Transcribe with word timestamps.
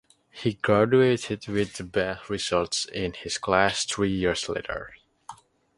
He 0.31 0.53
graduated 0.53 1.47
with 1.47 1.73
the 1.75 1.83
best 1.83 2.27
results 2.27 2.85
in 2.85 3.13
his 3.13 3.37
class 3.37 3.85
three 3.85 4.09
years 4.09 4.49
later. 4.49 4.95